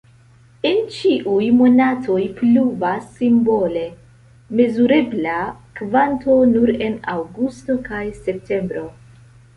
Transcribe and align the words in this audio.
En 0.67 0.77
ĉiuj 0.93 1.49
monatoj 1.57 2.21
pluvas 2.39 3.05
simbole, 3.19 3.85
mezurebla 4.61 5.37
kvanto 5.81 6.39
nur 6.55 6.75
en 6.87 6.97
aŭgusto 7.17 7.77
kaj 7.91 8.05
septembro. 8.25 8.87